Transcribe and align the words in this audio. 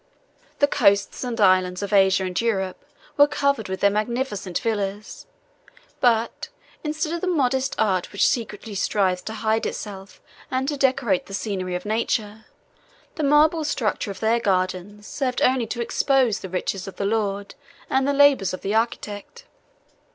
The 0.57 0.65
coasts 0.67 1.23
and 1.23 1.39
islands 1.39 1.83
of 1.83 1.93
Asia 1.93 2.23
and 2.25 2.41
Europe 2.41 2.85
were 3.17 3.27
covered 3.27 3.69
with 3.69 3.81
their 3.81 3.91
magnificent 3.91 4.57
villas; 4.57 5.27
but, 5.99 6.49
instead 6.83 7.13
of 7.13 7.21
the 7.21 7.27
modest 7.27 7.75
art 7.77 8.11
which 8.11 8.27
secretly 8.27 8.73
strives 8.73 9.21
to 9.21 9.33
hide 9.35 9.67
itself 9.67 10.19
and 10.49 10.67
to 10.69 10.75
decorate 10.75 11.27
the 11.27 11.35
scenery 11.35 11.75
of 11.75 11.85
nature, 11.85 12.45
the 13.13 13.23
marble 13.23 13.63
structure 13.63 14.09
of 14.09 14.21
their 14.21 14.39
gardens 14.39 15.05
served 15.05 15.39
only 15.43 15.67
to 15.67 15.81
expose 15.83 16.39
the 16.39 16.49
riches 16.49 16.87
of 16.87 16.95
the 16.95 17.05
lord, 17.05 17.53
and 17.87 18.07
the 18.07 18.13
labors 18.13 18.55
of 18.55 18.61
the 18.61 18.73
architect. 18.73 19.43